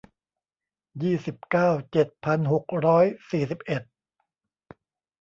[1.03, 3.81] ยี่สิบเก้า เจ็ดพันหกร้อยสี่สิบเอ็ด